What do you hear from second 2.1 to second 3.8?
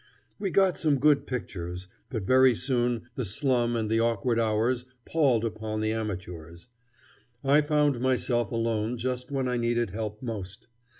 very soon the slum